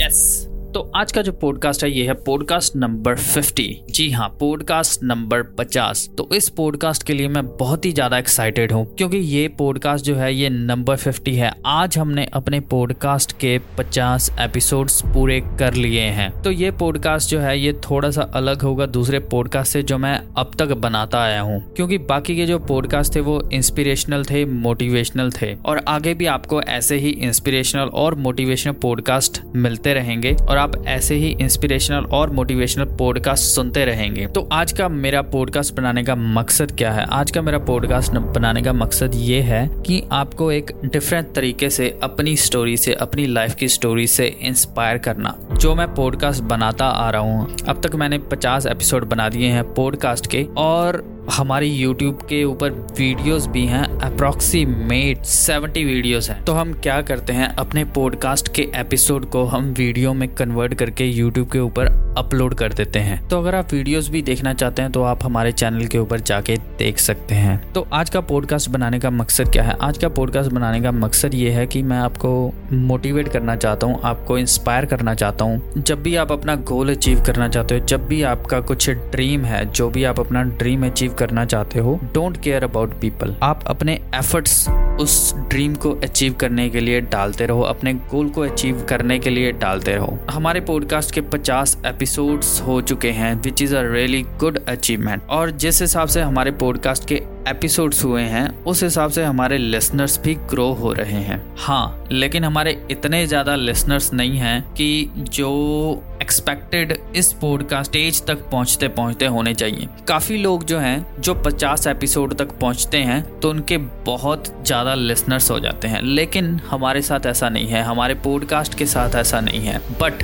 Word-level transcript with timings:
Yes. 0.00 0.48
तो 0.74 0.80
आज 0.96 1.12
का 1.12 1.22
जो 1.22 1.32
पॉडकास्ट 1.32 1.82
है, 1.84 1.90
ये 1.90 2.06
है 2.06 2.14
पॉडकास्ट 2.14 2.76
नंबर 2.76 3.16
50 3.16 3.64
जी 3.90 4.08
हाँ 4.10 4.28
पॉडकास्ट 4.40 5.02
नंबर 5.02 5.42
50 5.60 6.06
तो 6.18 6.28
इस 6.34 6.48
पॉडकास्ट 6.48 7.02
के 7.02 7.14
लिए 7.14 7.28
मैं 7.28 7.46
बहुत 7.56 7.84
ही 7.84 7.92
ज़्यादा 7.92 8.18
एक्साइटेड 8.18 8.72
हूँ, 8.72 8.84
क्योंकि 8.96 9.16
ये 9.16 9.46
पॉडकास्ट 9.48 10.04
जो 10.04 10.14
है, 10.14 10.32
ये 10.34 10.48
नंबर 10.48 10.96
50 10.96 11.34
है। 11.34 11.52
आज 11.66 11.98
हमने 11.98 12.26
अपने 12.32 12.60
पॉडकास्ट 12.60 13.32
के 13.32 13.58
50 13.78 14.30
एपिसोड्स 14.40 15.00
पूरे 15.04 15.40
कर 15.58 15.74
लिए 15.74 16.00
हैं। 16.00 16.30
तो 16.42 16.50
ये 16.50 16.70
पॉडकास्ट 16.70 17.30
जो 17.30 17.40
है, 17.40 17.58
ये 17.58 17.72
थोड़ा 17.90 18.10
सा 18.10 18.22
अलग 18.34 18.62
होगा 18.62 18.86
दूसरे 18.86 19.18
पॉडकास्ट 19.18 19.72
से 19.72 19.82
जो 19.82 19.98
मैं 19.98 20.14
अब 20.36 20.52
तक 20.58 20.74
बनाता 20.76 21.22
आया 21.22 21.40
हूँ। 21.40 21.60
क्योंकि 21.74 21.98
बाकी 21.98 22.36
के 22.36 22.46
जो 22.46 22.58
पॉडकास्ट 22.58 23.14
थे, 23.14 23.20
वो 23.20 23.40
इंस्पिरेशनल 23.52 24.24
थे 24.24 24.44
मोटिवेशनल 24.44 25.30
थे। 25.32 25.54
और 25.56 25.82
आगे 25.88 26.14
भी 26.14 26.26
आपको 26.26 26.62
ऐसे 26.62 26.96
ही 26.96 27.10
इंस्पिरेशनल 27.10 27.90
और 27.94 28.14
मोटिवेशनल 28.14 28.72
पॉडकास्ट 28.72 29.42
मिलते 29.56 29.94
रहेंगे। 29.94 30.36
और 30.40 30.58
आप 30.60 30.86
ऐसे 30.86 31.14
ही 31.14 31.36
इंस्पिरेशनल 31.40 32.04
और 32.04 32.30
मोटिवेशनल 32.30 32.84
पॉडकास्ट 32.84 33.44
सुनते 33.44 33.84
रहेंगे। 33.84 34.26
तो 34.26 34.48
आज 34.52 34.72
का 34.72 34.88
मेरा 34.88 35.22
पॉडकास्ट 35.22 35.74
बनाने 35.74 36.02
का 36.02 36.14
मकसद 36.14 36.72
क्या 36.72 36.92
है? 36.92 37.04
आज 37.04 37.30
का 37.30 37.42
मेरा 37.42 37.58
पॉडकास्ट 37.58 38.12
बनाने 38.12 38.62
का 38.62 38.72
मकसद 38.72 39.12
ये 39.14 39.40
है 39.40 39.70
कि 39.86 40.02
आपको 40.12 40.52
एक 40.52 40.72
डिफरेंट 40.84 41.32
तरीके 41.32 41.70
से 41.70 41.98
अपनी 42.02 42.36
स्टोरी 42.36 42.76
से, 42.76 42.92
अपनी 42.92 43.26
लाइफ 43.26 43.54
की 43.54 43.68
स्टोरी 43.68 44.06
से 44.06 44.26
इंस्पायर 44.42 44.98
करना। 44.98 45.36
जो 45.60 45.74
मैं 45.74 45.86
पॉडकास्ट 45.94 46.42
बनाता 46.42 46.86
आ 46.86 47.10
रहा 47.10 47.22
हूँ, 47.22 47.56
अब 47.68 47.80
तक 47.82 47.94
मैंने 47.94 48.18
50 48.30 48.66
एपिसोड 48.66 49.04
बना 49.04 49.28
दिए 49.28 49.48
हैं 49.48 49.64
पॉडकास्ट 49.74 50.26
के 50.26 50.46
और 50.56 51.02
हमारी 51.32 51.66
यूट्यूब 51.68 52.22
के 52.28 52.42
ऊपर 52.44 52.70
वीडियोस 52.98 53.46
भी 53.46 53.64
हैं 53.66 53.82
अप्रोक्सीमेट 54.00 55.24
70 55.24 55.84
वीडियोस 55.84 56.28
हैं। 56.30 56.44
तो 56.44 56.52
हम 56.52 56.72
क्या 56.72 57.00
करते 57.02 57.32
हैं, 57.32 57.48
अपने 57.48 57.84
पॉडकास्ट 57.84 58.48
के 58.54 58.62
एपिसोड 58.76 59.28
को 59.30 59.44
हम 59.44 59.64
वीडियो 59.78 60.14
में 60.14 60.28
कन्वर्ट 60.28 60.74
करके 60.74 61.04
यूट्यूब 61.04 61.48
के 61.48 61.58
ऊपर 61.58 61.88
अपलोड 62.18 62.54
कर 62.54 62.72
देते 62.72 62.98
हैं। 62.98 63.28
तो 63.28 63.38
अगर 63.38 63.54
आप 63.54 63.72
वीडियोस 63.72 64.08
भी 64.08 64.22
देखना 64.22 64.54
चाहते 64.54 64.82
हैं 64.82 64.92
तो 64.92 65.02
आप 65.02 65.24
हमारे 65.24 65.52
चैनल 65.52 65.86
के 65.86 65.98
ऊपर 65.98 66.20
जाके 66.20 66.56
देख 66.78 66.98
सकते 66.98 67.34
हैं। 67.34 67.72
तो 67.72 67.86
आज 67.92 68.10
का 68.10 68.20
पॉडकास्ट 68.22 68.70
बनाने 68.70 68.98
का 69.00 69.10
मकसद 69.10 69.52
क्या 69.52 69.62
है? 69.62 69.76
आज 69.82 69.98
का 69.98 70.08
पॉडकास्ट 70.08 70.52
बनाने 70.52 70.80
का 70.80 70.92
मकसद 70.92 71.34
ये 71.34 71.50
है 71.50 71.66
कि 71.66 71.82
मैं 71.82 71.98
आपको 71.98 72.32
मोटिवेट 72.72 73.28
करना 73.28 73.56
चाहता 73.56 73.86
हूँ, 73.86 74.00
आपको 74.04 74.38
इंस्पायर 74.38 74.84
करना 74.84 75.14
चाहता 75.14 75.44
हूँ। 75.44 75.49
जब 75.76 76.02
भी 76.02 76.14
आप 76.16 76.32
अपना 76.32 76.54
गोल 76.70 76.90
अचीव 76.90 77.22
करना 77.26 77.48
चाहते 77.48 77.78
हो, 77.78 77.84
जब 77.86 78.06
भी 78.06 78.22
आपका 78.22 78.60
कुछ 78.60 78.88
ड्रीम 78.90 79.44
है, 79.44 79.64
जो 79.70 79.88
भी 79.90 80.04
आप 80.04 80.20
अपना 80.20 80.42
ड्रीम 80.42 80.86
अचीव 80.86 81.14
करना 81.14 81.44
चाहते 81.44 81.78
हो 81.78 81.98
डोंट 82.14 82.40
केयर 82.42 82.64
अबाउट 82.64 83.00
पीपल 83.00 83.34
आप 83.42 83.64
अपने 83.66 84.00
एफर्ट्स 84.14 84.64
उस 85.00 85.34
ड्रीम 85.36 85.74
को 85.74 85.90
अचीव 85.94 86.32
करने 86.32 86.68
के 86.70 86.80
लिए 86.80 87.00
डालते 87.00 87.46
रहो, 87.46 87.60
अपने 87.60 87.92
गोल 87.94 88.28
को 88.28 88.40
अचीव 88.40 88.84
करने 88.88 89.18
के 89.18 89.30
लिए 89.30 89.52
डालते 89.52 89.94
रहो। 89.94 90.18
हमारे 90.30 90.60
पॉडकास्ट 90.60 91.14
के 91.14 91.20
50 91.30 91.76
एपिसोड्स 91.86 92.60
हो 92.60 92.80
चुके 92.80 93.10
हैं 93.10 93.34
which 93.42 93.62
is 93.62 93.74
a 93.76 93.82
really 93.82 94.22
good 94.40 94.58
achievement 94.68 95.22
और 95.30 95.50
जिस 95.50 95.80
हिसाब 95.82 96.08
से 96.08 96.20
हमारे 96.20 96.50
पॉडकास्ट 96.50 97.08
के 97.08 97.22
एपिसोड्स 97.48 98.04
हुए 98.04 98.22
हैं, 98.22 98.64
उस 98.64 98.82
हिसाब 98.82 99.10
से 99.10 99.24
हमारे 99.24 99.58
लिसनर्स 99.58 100.20
भी 100.22 100.34
ग्रो 100.50 100.70
हो 100.72 100.92
रहे 100.92 101.22
हैं। 101.22 101.42
हाँ 101.58 102.04
लेकिन 102.12 102.44
हमारे 102.44 102.86
इतने 102.90 103.26
ज़्यादा 103.26 103.56
लिसनर्स 103.56 104.12
नहीं 104.12 104.38
हैं 104.38 104.60
कि 104.74 105.10
जो 105.16 106.02
एक्सपेक्टेड 106.30 106.92
इस 107.16 107.32
पॉडकास्ट 107.32 107.90
स्टेज 107.90 108.22
तक 108.26 108.42
पहुँचते 108.50 108.88
पहुँचते 108.88 109.26
होने 109.26 109.54
चाहिए। 109.54 109.88
काफ़ी 110.08 110.36
लोग 110.36 110.64
जो 110.64 110.78
हैं, 110.78 111.20
जो 111.20 111.34
50 111.36 111.86
एपिसोड 111.86 112.34
तक 112.34 112.50
पहुँचते 112.60 112.98
हैं 112.98 113.22
तो 113.40 113.50
उनके 113.50 113.78
बहुत 114.06 114.48
ज़्यादा 114.66 114.94
लिसनर्स 114.94 115.50
हो 115.50 115.58
जाते 115.60 115.88
हैं। 115.88 116.02
लेकिन 116.02 116.54
हमारे 116.66 117.02
साथ 117.02 117.26
ऐसा 117.26 117.48
नहीं 117.48 117.66
है, 117.66 117.82
हमारे 117.82 118.14
पॉडकास्ट 118.24 118.74
के 118.74 118.86
साथ 118.86 119.14
ऐसा 119.14 119.40
नहीं 119.40 119.60
है। 119.60 119.78
But 120.00 120.22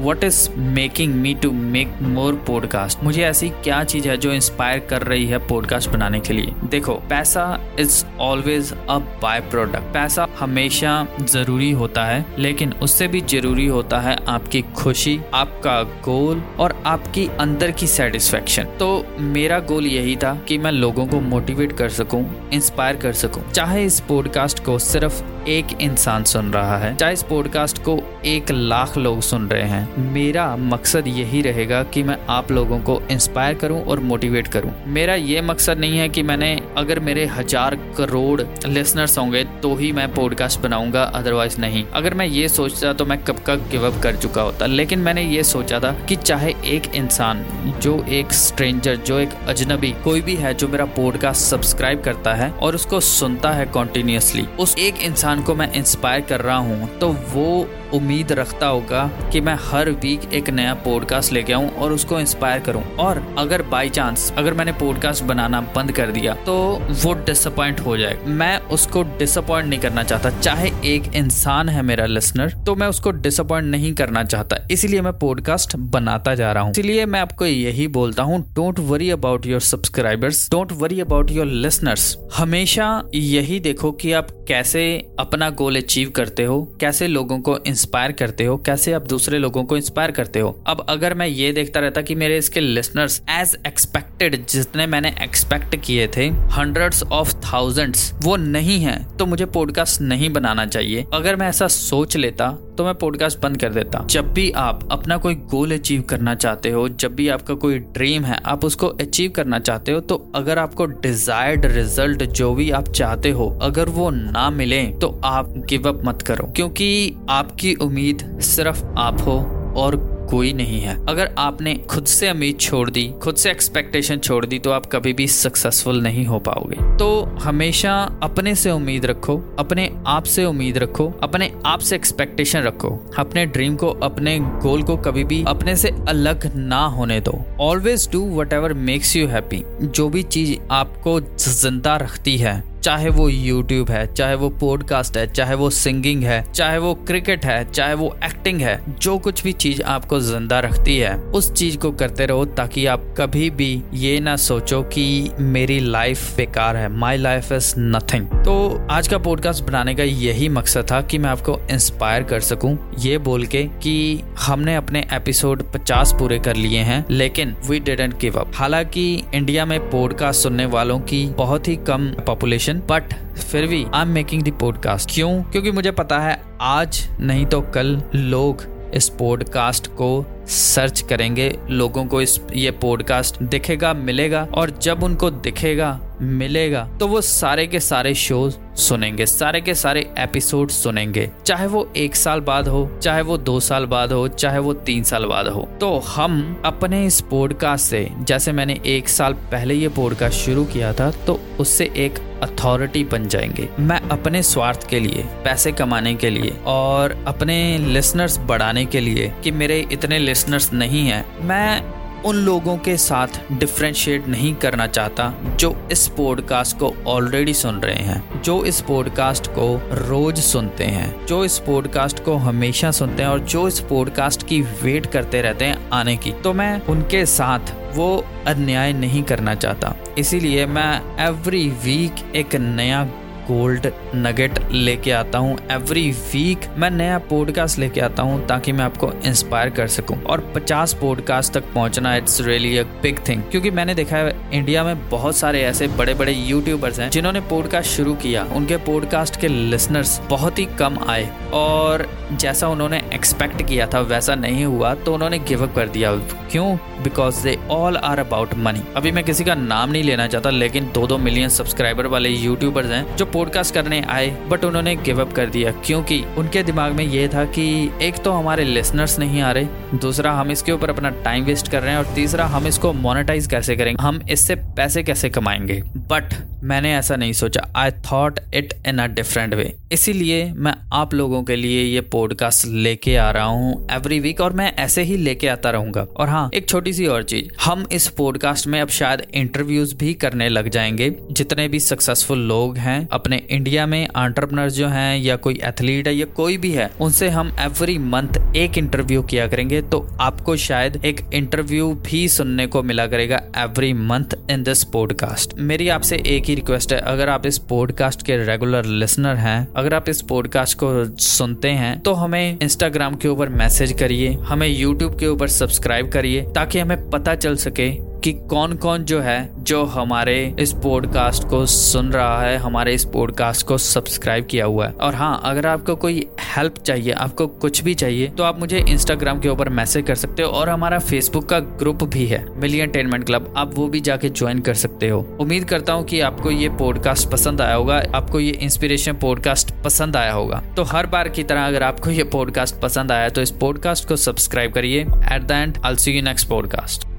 what 0.00 0.24
is 0.24 0.48
making 0.56 1.14
me 1.14 1.34
to 1.34 1.50
make 1.50 1.94
more 2.02 2.34
podcast 2.46 3.02
मुझे 3.04 3.22
ऐसी 3.24 3.48
क्या 3.64 3.82
चीज़ 3.84 4.08
है 4.08 4.16
जो 4.16 4.32
इंस्पायर 4.32 4.78
कर 4.80 5.02
रही 5.02 5.26
है 5.26 5.38
पॉडकास्ट 5.48 5.90
बनाने 5.90 6.20
के 6.20 6.34
लिए? 6.34 6.52
देखो, 6.64 6.94
पैसा 7.10 7.44
is 7.78 8.04
always 8.20 8.72
a 8.72 8.98
by 9.22 9.40
product 9.40 9.92
पैसा 9.94 10.26
हमेशा 10.38 11.06
ज़रूरी 11.22 11.70
होता 11.72 12.04
है, 12.04 12.24
लेकिन 12.38 12.72
उससे 12.82 13.08
भी 13.08 13.20
ज़रूरी 13.20 13.66
होता 13.66 14.00
है 14.00 14.16
आपकी 14.28 14.62
खुशी, 14.76 15.18
आपका 15.34 15.82
गोल 16.04 16.42
और 16.60 16.76
आपकी 16.86 17.26
अंदर 17.40 17.70
की 17.70 17.86
सेटिस्फेक्शन 17.86 18.64
तो 18.78 19.04
मेरा 19.20 19.58
गोल 19.60 19.86
यही 19.86 20.16
था 20.16 20.34
कि 20.48 20.58
मैं 20.58 20.72
लोगों 20.72 21.06
को 21.06 21.20
मोटिवेट 21.20 21.72
कर 21.72 21.88
सकूँ 21.90 22.24
इंस्पायर 22.52 22.96
कर 22.96 23.12
सकूँ। 23.14 23.50
चाहे 23.50 23.84
इस 23.84 24.00
पॉडकास्ट 24.00 24.64
को 24.64 24.78
सिर्फ़ 24.78 25.22
एक 25.48 25.66
इंसान 25.80 26.24
सुन 26.24 26.52
रहा 26.52 26.78
है, 26.78 26.94
चाहे 26.96 27.12
इस 27.12 27.22
पॉडकास्ट 27.22 27.78
को 27.78 27.98
एक 28.26 28.50
लाख 28.50 28.96
लोग 28.96 29.20
सुन 29.22 29.48
रहे 29.48 29.68
हैं 29.68 29.87
मेरा 29.98 30.44
मकसद 30.56 31.06
यही 31.08 31.40
रहेगा 31.42 31.82
कि 31.84 32.02
मैं 32.02 32.16
आप 32.28 32.50
लोगों 32.50 32.78
को 32.80 33.00
इंस्पायर 33.10 33.54
करूँ 33.54 33.80
और 33.82 34.00
मोटिवेट 34.00 34.48
करूँ। 34.48 34.72
मेरा 34.86 35.14
ये 35.14 35.40
मकसद 35.42 35.78
नहीं 35.78 35.98
है 35.98 36.08
कि 36.08 36.22
मैंने 36.22 36.50
अगर 36.78 37.00
मेरे 37.00 37.24
हज़ार 37.28 37.76
करोड़ 37.98 38.42
लिसनर्स 38.66 39.18
होंगे 39.18 39.44
तो 39.62 39.74
ही 39.74 39.90
मैं 39.92 40.12
पॉडकास्ट 40.14 40.60
बनाऊँगा 40.60 41.02
अदरवाइज़ 41.14 41.60
नहीं। 41.60 41.84
अगर 41.94 42.14
मैं 42.14 42.26
ये 42.26 42.48
सोचता 42.48 42.92
तो 42.92 43.06
मैं 43.06 43.22
कब 43.24 43.38
का 43.38 43.54
गिव 43.70 43.86
अप 43.86 44.02
कर 44.02 44.16
चुका 44.16 44.42
होता। 44.42 44.66
लेकिन 44.66 44.98
मैंने 44.98 45.22
ये 45.24 45.42
सोचा 45.44 45.80
था 45.80 45.92
कि 46.08 46.16
चाहे 46.16 46.54
एक 46.66 46.94
इंसान, 46.94 47.44
जो 47.82 48.02
एक 48.10 48.32
स्ट्रेंजर 48.34 48.96
जो 48.98 49.18
एक 49.18 49.34
अजनबी, 49.48 49.92
कोई 50.04 50.20
भी 50.20 50.34
है 50.36 50.54
जो 50.54 50.68
मेरा 50.68 50.84
पॉडकास्ट 50.96 51.42
सब्सक्राइब 51.46 52.02
करता 52.02 52.34
है 52.34 52.50
और 52.52 52.74
उसको 52.74 53.00
सुनता 53.00 53.50
है 53.50 53.66
कॉन्टिन्यूसली 53.68 54.46
उस 54.60 54.76
एक 54.78 55.02
इंसान 55.02 55.42
को 55.42 55.54
मैं 55.54 55.72
इंस्पायर 55.72 56.20
कर 56.20 56.40
रहा 56.40 56.56
हूँ 56.58 56.88
तो 56.98 57.08
वो 57.32 57.68
उम्मीद 57.94 58.32
रखता 58.32 58.66
होगा 58.66 59.06
कि 59.32 59.40
मैं 59.40 59.54
हर 59.60 59.77
वीक 59.80 60.32
एक 60.34 60.50
नया 60.50 60.74
पॉडकास्ट 60.74 61.32
लेके 61.32 61.52
आऊँ 61.52 61.68
और 61.68 61.92
उसको 61.92 62.18
इंस्पायर 62.20 62.60
करूँ। 62.60 62.82
और 62.96 63.22
अगर 63.38 63.62
बाई 63.62 63.88
चांस 63.88 64.32
अगर 64.38 64.54
मैंने 64.54 64.72
पॉडकास्ट 64.72 65.24
बनाना 65.24 65.60
बंद 65.76 65.92
कर 65.92 66.10
दिया 66.10 66.34
तो 66.46 66.56
वो 67.04 67.12
डिसअपॉइंट 67.26 67.80
हो 67.80 67.96
जाए। 67.96 68.18
मैं 68.26 68.58
उसको 68.68 69.02
डिसअपॉइंट 69.18 69.68
नहीं 69.68 69.80
करना 69.80 70.02
चाहता। 70.02 70.30
चाहे 70.30 70.70
एक 70.84 71.14
इंसान 71.14 71.68
है 71.68 71.82
मेरा 71.82 72.06
लिसनर 72.06 72.54
तो 72.66 72.74
मैं 72.74 72.86
उसको 72.86 73.10
डिसअपॉइंट 73.10 73.68
नहीं 73.68 73.92
करना 73.94 74.24
चाहता। 74.24 74.56
इसलिए 74.70 75.00
मैं 75.00 75.12
पॉडकास्ट 75.18 75.76
बनाता 75.76 76.34
जा 76.34 76.52
रहा 76.52 76.62
हूँ। 76.62 76.70
इसलिए 76.70 77.06
मैं 77.06 77.20
आपको 77.20 77.46
यही 77.46 77.88
बोलता 77.88 78.22
हूँ 78.22 78.40
don't 78.54 78.78
worry 78.78 79.10
about 79.10 79.46
your 79.46 79.60
subscribers 79.60 80.48
don't 80.50 80.72
worry 80.72 81.00
about 81.00 81.30
your 81.30 81.46
listeners 81.46 82.16
हमेशा 82.36 82.88
यही 83.14 83.60
देखो 83.60 83.92
कि 83.92 84.12
आप 84.12 84.26
कैसे 84.48 84.82
अपना 85.18 85.48
गोल 85.50 85.76
अचीव 85.76 86.10
करते 86.10 86.44
हो, 86.44 86.60
कैसे 86.80 87.06
लोगों 87.06 87.38
को 87.40 87.56
इंस्पायर 87.66 88.12
करते 88.12 88.44
हो, 88.44 88.56
कैसे 88.56 88.92
आप 88.92 89.06
दूसरे 89.06 89.38
लोगों 89.38 89.64
को 89.68 89.76
इंस्पायर 89.76 90.10
करते 90.10 90.40
हो। 90.40 90.50
अब 90.66 90.84
अगर 90.88 91.14
मैं 91.14 91.26
ये 91.26 91.52
देखता 91.52 91.80
रहता 91.80 92.02
कि 92.02 92.14
मेरे 92.14 92.38
इसके 92.38 92.60
लिसनर्स 92.60 93.20
एज 93.30 93.56
एक्सपेक्टेड 93.66 94.44
जितने 94.46 94.86
मैंने 94.86 95.14
एक्सपेक्ट 95.22 95.76
किए 95.76 96.06
थे 96.16 96.26
हंड्रेड्स 96.52 97.02
ऑफ़ 97.02 97.34
थाउजेंड्स 97.44 98.12
वो 98.22 98.36
नहीं 98.36 98.78
है 98.80 98.96
तो 99.16 99.26
मुझे 99.26 99.46
पॉडकास्ट 99.46 100.00
नहीं 100.00 100.30
बनाना 100.30 100.66
चाहिए। 100.66 101.04
अगर 101.14 101.36
मैं 101.36 101.48
ऐसा 101.48 101.68
सोच 101.68 102.16
लेता 102.16 102.50
तो 102.78 102.84
मैं 102.84 102.94
पॉडकास्ट 102.94 103.38
बंद 103.40 103.60
कर 103.60 103.72
देता। 103.72 104.04
जब 104.10 104.32
भी 104.32 104.50
आप 104.56 104.88
अपना 104.92 105.16
कोई 105.16 105.34
गोल 105.50 105.72
अचीव 105.72 106.02
करना 106.02 106.34
चाहते 106.34 106.70
हो, 106.70 106.88
जब 106.88 107.14
भी 107.14 107.28
आपका 107.28 107.54
कोई 107.54 107.78
ड्रीम 107.78 108.24
है, 108.24 108.40
आप 108.46 108.64
उसको 108.64 108.86
अचीव 108.86 109.30
करना 109.30 109.58
चाहते 109.58 109.92
हो 109.92 110.00
तो 110.00 110.16
अगर 110.34 110.58
आपको 110.58 110.86
डिजायर्ड 110.86 111.66
रिज़ल्ट 111.66 112.22
जो 112.22 112.54
भी 112.54 112.70
आप 112.70 112.88
चाहते 112.88 113.30
हो, 113.30 113.48
अगर 113.62 113.88
वो 113.88 114.10
ना 114.10 114.48
मिले 114.50 114.82
तो 114.92 115.20
आप 115.24 115.52
गिव 115.68 115.88
अप 115.88 116.04
मत 116.04 116.22
करो। 116.22 116.52
क्योंकि 116.56 117.14
आपकी 117.30 117.74
उम्मीद 117.74 118.38
सिर्फ़ 118.44 118.84
आप 118.98 119.20
हो 119.20 119.38
और 119.78 119.96
कोई 120.30 120.52
नहीं 120.52 120.80
है। 120.80 120.96
अगर 121.08 121.34
आपने 121.38 121.74
खुद 121.90 122.06
से 122.06 122.30
उम्मीद 122.30 122.58
छोड़ 122.60 122.88
दी, 122.90 123.06
खुद 123.22 123.36
से 123.36 123.50
एक्सपेक्टेशन 123.50 124.18
छोड़ 124.18 124.44
दी 124.46 124.58
तो 124.58 124.70
आप 124.70 124.86
कभी 124.86 125.12
भी 125.12 125.26
सक्सेसफुल 125.28 126.00
नहीं 126.02 126.24
हो 126.26 126.38
पाओगे। 126.40 126.76
तो 126.98 127.08
हमेशा 127.42 127.94
अपने 128.22 128.54
से 128.54 128.70
उम्मीद 128.70 129.06
रखो, 129.06 129.36
अपने 129.58 129.90
आप 130.06 130.24
से 130.24 130.44
उम्मीद 130.44 130.78
रखो, 130.78 131.08
अपने 131.22 131.50
आप 131.66 131.80
से 131.80 131.96
एक्सपेक्टेशन 131.96 132.62
रखो। 132.62 132.88
अपने 133.18 133.46
ड्रीम 133.46 133.76
को, 133.76 133.90
अपने 134.02 134.38
गोल 134.38 134.82
को 134.82 134.96
कभी 134.98 135.24
भी 135.24 135.42
अपने 135.48 135.76
से 135.76 135.92
अलग 136.08 136.50
ना 136.56 136.84
होने 136.86 137.20
दो। 137.20 137.38
Always 137.60 138.08
do 138.12 138.24
whatever 138.52 138.72
makes 138.74 139.16
you 139.16 139.26
happy 139.28 139.62
जो 139.82 140.08
भी 140.08 140.22
चीज़ 140.22 140.56
आपको 140.70 141.20
ज़िंदा 141.20 141.96
रखती 141.96 142.36
है, 142.38 142.62
चाहे 142.82 143.08
वो 143.08 143.28
यूट्यूब 143.28 143.90
है, 143.90 144.04
चाहे 144.14 144.34
वो 144.34 144.48
पॉडकास्ट 144.50 145.16
है, 145.16 145.26
चाहे 145.26 145.54
वो 145.54 145.68
सिंगिंग 145.70 146.22
है, 146.22 146.40
चाहे 146.52 146.78
वो 146.78 146.92
क्रिकेट 147.06 147.44
है, 147.44 147.70
चाहे 147.72 147.94
वो 147.94 148.14
एक्टिंग 148.24 148.60
है, 148.60 148.78
जो 149.00 149.16
कुछ 149.18 149.42
भी 149.44 149.52
चीज़ 149.54 149.82
आपको 149.84 150.17
ज़िंदा 150.20 150.58
रखती 150.60 150.96
है। 150.98 151.14
उस 151.14 151.52
चीज़ 151.52 151.76
को 151.78 151.90
करते 151.92 152.26
रहो 152.26 152.44
ताकि 152.44 152.86
आप 152.86 153.04
कभी 153.18 153.50
भी 153.50 153.82
ये 153.94 154.18
ना 154.20 154.36
सोचो 154.36 154.82
कि 154.82 155.30
मेरी 155.40 155.78
लाइफ 155.80 156.36
बेकार 156.36 156.76
है। 156.76 156.88
माई 156.88 157.16
लाइफ 157.16 157.52
इज़ 157.52 157.74
नथिंग 157.78 158.26
तो 158.44 158.86
आज 158.90 159.08
का 159.08 159.18
पॉडकास्ट 159.18 159.64
बनाने 159.64 159.94
का 159.94 160.02
यही 160.02 160.48
मकसद 160.48 160.90
था 160.90 161.00
कि 161.02 161.18
मैं 161.18 161.30
आपको 161.30 161.58
इंस्पायर 161.70 162.22
कर 162.22 162.40
सकूँ। 162.40 162.76
ये 162.98 163.18
बोल 163.18 163.46
के 163.46 163.64
कि 163.82 164.22
हमने 164.38 164.74
अपने 164.74 165.06
एपिसोड 165.12 165.62
50 165.72 166.12
पूरे 166.12 166.38
कर 166.38 166.56
लिए 166.56 166.78
हैं, 166.78 167.04
लेकिन 167.10 167.56
वी 167.70 167.80
डिडेंट 167.80 168.18
गिव 168.18 168.38
अप 168.38 168.52
हालाँकि 168.54 169.24
इंडिया 169.34 169.66
में 169.66 169.78
पॉडकास्ट 169.90 170.42
सुनने 170.42 170.66
वालों 170.66 170.98
की 171.00 171.26
बहुत 171.28 171.68
ही 171.68 171.76
कम 171.76 172.08
पॉपुलेशन 172.26 172.82
बट 172.90 173.14
फिर 173.38 173.66
भी 173.66 173.84
I 173.94 174.02
am 174.02 174.08
making 174.08 174.42
the 174.42 174.50
podcast 174.50 175.14
क्यों? 175.14 175.42
क्योंकि 175.42 175.70
मुझे 175.70 175.90
पता 175.90 176.18
है 176.18 176.40
आज 176.60 177.06
नहीं 177.20 177.46
तो 177.46 177.60
कल 177.60 178.00
लोग 178.14 178.77
इस 178.94 179.08
पॉडकास्ट 179.08 179.86
को 179.86 180.26
सर्च 180.46 181.00
करेंगे। 181.00 181.58
लोगों 181.70 182.04
को 182.04 182.22
इस, 182.22 182.40
ये 182.54 182.70
पॉडकास्ट 182.70 183.42
दिखेगा, 183.42 183.94
मिलेगा 183.94 184.48
और 184.54 184.70
जब 184.70 185.02
उनको 185.02 185.30
दिखेगा 185.30 186.00
मिलेगा। 186.22 186.88
तो 187.00 187.06
वो 187.06 187.20
सारे 187.20 187.66
के 187.66 187.80
सारे 187.80 188.14
शो 188.14 188.50
सुनेंगे, 188.76 189.26
सारे 189.26 189.60
के 189.60 189.74
सारे 189.74 190.00
एपिसोड 190.18 190.70
सुनेंगे। 190.70 191.28
चाहे 191.46 191.66
वो 191.66 191.86
एक 191.96 192.16
साल 192.16 192.40
बाद 192.40 192.68
हो, 192.68 192.98
चाहे 193.02 193.22
वो 193.22 193.36
दो 193.38 193.58
साल 193.60 193.86
बाद 193.86 194.12
हो, 194.12 194.26
चाहे 194.28 194.58
वो 194.58 194.72
तीन 194.72 195.02
साल 195.02 195.24
बाद 195.24 195.48
हो। 195.48 195.68
तो 195.80 195.98
हम 195.98 196.62
अपने 196.64 197.04
इस 197.06 197.20
पॉडकास्ट 197.20 197.86
से, 197.86 198.08
जैसे 198.20 198.52
मैंने 198.52 198.80
एक 198.86 199.08
साल 199.08 199.32
पहले 199.32 199.74
ये 199.74 199.88
पॉडकास्ट 199.88 200.38
शुरू 200.38 200.64
किया 200.64 200.92
था 200.92 201.10
तो 201.26 201.40
उससे 201.60 201.90
एक 201.96 202.18
अथॉरिटी 202.42 203.04
बन 203.04 203.28
जाएँगे। 203.28 203.68
मैं 203.80 204.00
अपने 204.00 204.42
स्वार्थ 204.42 204.88
के 204.88 205.00
लिए, 205.00 205.24
पैसे 205.44 205.72
कमाने 205.72 206.14
के 206.14 206.30
लिए 206.30 206.52
और 206.66 207.16
अपने 207.26 207.78
लिसनर्स 207.78 208.38
बढ़ाने 208.38 208.84
के 208.86 209.00
लिए 209.00 209.32
कि 209.44 209.50
मेरे 209.50 209.78
इतने 209.92 210.18
लिसनर्स 210.18 210.72
नहीं 210.72 211.06
हैं, 211.06 211.24
मैं 211.40 211.97
उन 212.24 212.36
लोगों 212.36 212.76
के 212.76 212.96
साथ 212.96 213.28
डिफ्रेंशिएट 213.52 214.28
नहीं 214.28 214.54
करना 214.54 214.86
चाहता 214.86 215.34
जो 215.60 215.88
इस 215.92 216.08
पॉडकास्ट 216.08 216.78
को 216.78 216.94
ऑलरेडी 217.06 217.54
सुन 217.54 217.80
रहे 217.80 217.94
हैं, 217.94 218.42
जो 218.42 218.64
इस 218.64 218.80
पॉडकास्ट 218.80 219.46
को 219.46 219.80
रोज 219.92 220.38
सुनते 220.38 220.84
हैं, 220.84 221.26
जो 221.26 221.44
इस 221.44 221.58
पॉडकास्ट 221.58 222.24
को 222.24 222.34
हमेशा 222.34 222.90
सुनते 222.90 223.22
हैं 223.22 223.30
और 223.30 223.38
जो 223.38 223.68
इस 223.68 223.80
पॉडकास्ट 223.80 224.46
की 224.46 224.62
वेट 224.62 225.06
करते 225.06 225.42
रहते 225.42 225.64
हैं 225.64 225.90
आने 225.90 226.16
की। 226.16 226.32
तो 226.32 226.52
मैं 226.52 226.80
उनके 226.86 227.26
साथ 227.26 227.60
वो 227.94 228.24
अन्याय 228.46 228.92
नहीं 228.92 229.22
करना 229.22 229.54
चाहता। 229.54 229.94
इसीलिए 230.18 230.66
मैं 230.66 231.24
एवरी 231.26 231.68
वीक 231.68 232.36
एक 232.36 232.56
नया 232.56 233.08
गोल्ड 233.50 233.86
नगेट 234.16 234.58
लेके 234.72 235.10
आता 235.10 235.38
हूँ 235.38 235.58
एवरी 235.70 236.10
वीक 236.32 236.68
मैं 236.76 236.90
नया 236.90 237.18
पॉडकास्ट 237.30 237.78
लेके 237.78 238.00
आता 238.00 238.22
हूँ 238.22 238.46
ताकि 238.46 238.72
मैं 238.72 238.84
आपको 238.84 239.12
इंस्पायर 239.26 239.70
कर 239.70 239.86
सकूँ। 239.88 240.22
और 240.22 240.40
50 240.56 240.92
पॉडकास्ट 240.92 241.52
तक 241.52 241.72
पहुँचना 241.74 242.14
it's 242.16 242.40
really 242.40 242.76
a 242.78 242.82
big 243.02 243.18
thing 243.28 243.42
क्योंकि 243.42 243.70
मैंने 243.70 243.94
देखा 243.94 244.16
है 244.16 244.36
इंडिया 244.52 244.84
में 244.84 245.08
बहुत 245.10 245.36
सारे 245.36 245.62
ऐसे 245.62 245.88
बड़े 245.88 246.14
बड़े 246.14 246.32
यूट्यूबर्स 246.32 247.00
हैं 247.00 247.10
जिन्होंने 247.10 247.40
पॉडकास्ट 247.50 247.90
शुरू 247.90 248.14
किया। 248.14 248.44
उनके 248.52 248.76
पॉडकास्ट 248.86 249.40
के 249.40 249.48
लिसनर्स 249.48 250.20
बहुत 250.30 250.58
ही 250.58 250.64
कम 250.78 250.98
आए। 251.08 251.28
और 251.54 252.06
जैसा 252.32 252.68
उन्होंने 252.68 253.02
एक्सपेक्ट 253.14 253.62
किया 253.62 253.86
था 253.86 254.00
वैसा 254.00 254.34
नहीं 254.34 254.64
हुआ 254.64 254.94
तो 254.94 255.14
उन्होंने 255.14 255.38
गिव 255.38 255.62
अप 255.66 255.74
कर 255.76 255.88
दिया। 255.88 256.12
क्यों? 256.50 256.76
Because 257.02 257.42
they 257.42 257.56
all 257.70 257.96
are 257.96 258.18
about 258.18 258.54
money 258.56 258.82
अभी 258.96 259.12
मैं 259.12 259.24
किसी 259.24 259.44
का 259.44 259.54
नाम 259.54 259.90
नहीं 259.90 260.02
लेना 260.02 260.26
चाहता, 260.26 260.50
लेकिन 260.50 260.90
दो 260.94 261.06
दो 261.06 261.18
मिलियन 261.18 261.48
सब्सक्राइबर 261.48 262.06
वाले 262.06 262.28
यूट्यूबर्स 262.28 262.90
हैं 262.90 263.16
जो 263.16 263.24
पॉडकास्ट 263.38 263.74
करने 263.74 264.00
आए 264.10 264.28
बट 264.48 264.64
उन्होंने 264.64 264.94
गिव 264.96 265.20
अप 265.20 265.32
कर 265.32 265.50
दिया, 265.50 265.70
क्योंकि 265.86 266.22
उनके 266.38 266.62
दिमाग 266.62 266.92
में 266.92 267.04
यह 267.04 267.28
था 267.28 267.44
कि 267.46 267.66
एक 268.02 268.16
तो 268.16 268.32
हमारे 268.32 268.64
लिसनर्स 268.64 269.18
नहीं 269.18 269.42
आ 269.42 269.52
रहे, 269.52 269.66
दूसरा 269.94 270.32
हम 270.32 270.50
इसके 270.50 270.72
ऊपर 270.72 270.90
अपना 270.90 271.10
टाइम 271.24 271.44
वेस्ट 271.44 271.70
कर 271.70 271.82
रहे 271.82 271.90
हैं, 271.90 271.98
और 271.98 272.14
तीसरा 272.14 272.46
हम 272.46 272.66
इसको 272.66 272.92
मोनेटाइज 272.92 273.46
कैसे 273.46 273.76
करेंगे, 273.76 274.02
हम 274.02 274.20
इससे 274.30 274.54
पैसे 274.76 275.02
कैसे 275.02 275.30
कमाएँगे। 275.30 275.80
बट 275.96 276.34
मैंने 276.62 276.94
ऐसा 276.96 277.16
नहीं 277.16 277.32
सोचा। 277.32 277.72
I 277.76 277.90
thought 277.90 278.40
it 278.54 278.74
in 278.86 278.98
a 278.98 279.06
different 279.06 279.54
way 279.54 279.76
इसीलिए 279.92 280.52
मैं 280.52 280.74
आप 280.92 281.14
लोगों 281.14 281.42
के 281.42 281.56
लिए 281.56 281.82
ये 281.82 282.00
पॉडकास्ट 282.00 282.68
लेके 282.68 283.16
आ 283.16 283.30
रहा 283.30 283.44
हूँ 283.44 283.86
एवरी 283.90 284.20
वीक 284.20 284.40
और 284.40 284.52
मैं 284.52 284.76
ऐसे 284.76 285.02
ही 285.02 285.16
लेके 285.16 285.48
आता 285.48 285.70
रहूँगा। 285.70 286.06
और 286.16 286.28
हाँ 286.28 286.50
एक 286.54 286.68
छोटी 286.68 286.92
सी 286.92 287.06
और 287.06 287.22
चीज़। 287.22 287.64
हम 287.64 287.86
इस 287.92 288.08
पॉडकास्ट 288.08 288.66
में 288.66 288.80
अब 288.80 288.88
शायद 288.88 289.22
इंटरव्यूज़ 289.34 289.94
भी 289.94 290.14
करने 290.14 290.48
लग 290.48 290.68
जाएँगे। 290.68 291.16
जितने 291.32 291.68
भी 291.68 291.80
सक्सेसफुल 291.80 292.38
लोग 292.38 292.76
हैं, 292.76 293.08
अपने 293.12 293.42
इंडिया 293.50 293.86
में 293.86 294.08
आंट्रप्रनर 294.16 294.70
जो 294.70 294.88
हैं 294.88 295.18
या 295.18 295.36
कोई 295.36 295.60
एथलीट 295.64 296.08
है 296.08 296.14
या 296.14 296.24
कोई 296.24 296.56
भी 296.56 296.70
है, 296.70 296.90
उनसे 297.00 297.28
हम 297.28 297.56
एवरी 297.60 297.98
मंथ 297.98 298.56
एक 298.56 298.78
इंटरव्यू 298.78 299.22
किया 299.22 299.46
करेंगे। 299.46 299.82
तो 299.82 300.16
आपको 300.20 300.56
शायद 300.56 301.02
एक 301.04 301.20
इंटरव्यू 301.34 301.94
भी 301.94 302.28
सुनने 302.28 302.66
को 302.66 302.82
मिला 302.82 303.06
करेगा 303.06 303.42
every 303.56 303.92
month 303.92 304.36
in 304.50 304.62
this 304.62 304.84
podcast 304.84 305.54
मेरी 305.58 305.88
आपसे 305.88 306.22
एक 306.26 306.47
ही 306.48 306.54
रिक्वेस्ट 306.54 306.92
है, 306.92 306.98
अगर 307.00 307.28
आप 307.28 307.46
इस 307.46 307.58
पॉडकास्ट 307.68 308.22
के 308.22 308.36
रेगुलर 308.36 308.84
लिसनर 308.84 309.36
हैं, 309.36 309.68
अगर 309.76 309.94
आप 309.94 310.08
इस 310.08 310.22
पॉडकास्ट 310.22 310.78
को 310.78 311.04
सुनते 311.18 311.70
हैं 311.70 311.98
तो 312.00 312.12
हमें 312.14 312.58
इंस्टाग्राम 312.62 313.14
के 313.14 313.28
ऊपर 313.28 313.48
मैसेज 313.48 313.92
करिए, 314.00 314.32
हमें 314.42 314.68
यूट्यूब 314.68 315.18
के 315.18 315.26
ऊपर 315.26 315.48
सब्सक्राइब 315.50 316.10
करिए, 316.10 316.42
ताकि 316.54 316.78
हमें 316.78 317.08
पता 317.10 317.34
चल 317.34 317.56
सके 317.58 317.90
कि 318.24 318.32
कौन 318.50 318.74
कौन 318.76 319.04
जो 319.04 319.20
है, 319.20 319.38
जो 319.60 319.82
हमारे 319.86 320.36
इस 320.60 320.72
पॉडकास्ट 320.74 321.44
को 321.48 321.64
सुन 321.66 322.10
रहा 322.12 322.40
है, 322.42 322.56
हमारे 322.56 322.94
इस 322.94 323.04
पॉडकास्ट 323.04 323.66
को 323.66 323.78
सब्सक्राइब 323.78 324.46
किया 324.46 324.64
हुआ 324.64 324.86
है। 324.86 324.92
और 324.92 325.14
हाँ 325.14 325.40
अगर 325.44 325.66
आपको 325.66 325.94
कोई 325.96 326.26
हेल्प 326.48 326.78
चाहिए, 326.78 327.12
आपको 327.12 327.46
कुछ 327.46 327.82
भी 327.84 327.94
चाहिए 327.94 328.28
तो 328.28 328.44
आप 328.44 328.58
मुझे 328.60 328.78
इंस्टाग्राम 328.80 329.40
के 329.40 329.48
ऊपर 329.48 329.68
मैसेज 329.70 330.06
कर 330.06 330.14
सकते 330.14 330.42
हो 330.42 330.48
और 330.50 330.68
हमारा 330.68 330.98
फेसबुक 330.98 331.48
का 331.48 331.58
ग्रुप 331.58 332.04
भी 332.04 332.26
है 332.26 332.44
मिली 332.60 332.78
एंटेनमेंट 332.78 333.24
क्लब 333.26 333.52
आप 333.56 333.74
वो 333.74 333.88
भी 333.88 334.00
जाके 334.00 334.28
ज्वाइन 334.30 334.60
कर 334.60 334.74
सकते 334.74 335.08
हो। 335.08 335.20
उम्मीद 335.40 335.64
करता 335.64 335.92
हूँ 335.92 336.04
कि 336.04 336.20
आपको 336.20 336.50
ये 336.50 336.68
पॉडकास्ट 336.78 337.28
पसंद 337.30 337.60
आया 337.60 337.74
होगा, 337.74 338.02
आपको 338.14 338.40
ये 338.40 338.50
इंस्पिरेशन 338.52 339.12
पॉडकास्ट 339.12 339.74
पसंद 339.84 340.16
आया 340.16 340.32
होगा। 340.32 340.62
तो 340.76 340.82
हर 340.84 341.06
बार 341.06 341.28
की 341.28 341.42
तरह 341.42 341.66
अगर 341.66 341.82
आपको 341.82 342.10
ये 342.10 342.24
पॉडकास्ट 342.32 342.80
पसंद 342.82 343.12
आया 343.12 343.28
तो 343.28 343.42
इस 343.42 343.50
पॉडकास्ट 343.60 344.08
को 344.08 344.16
सब्सक्राइब 344.16 344.72
करिए। 344.72 345.02
At 345.02 345.42
the 345.42 345.50
end 345.52 345.78
I 345.84 345.96
see 345.96 346.12
you 346.12 346.22
next 346.22 346.48
podcast 346.48 347.17